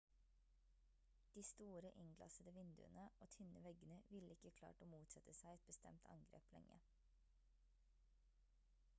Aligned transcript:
de 1.35 1.41
store 1.43 1.91
innglassede 2.03 2.53
vinduene 2.55 3.03
og 3.25 3.29
tynne 3.35 3.61
veggene 3.65 3.99
ville 4.15 4.35
ikke 4.37 4.53
klart 4.61 4.81
å 4.85 4.87
motsette 4.95 5.35
seg 5.41 5.59
et 5.59 5.67
bestemt 5.69 6.09
angrep 6.15 6.49
lenge 6.57 6.79